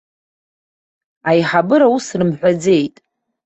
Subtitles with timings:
[1.29, 2.95] Аиҳабыра ус рымҳәаӡеит!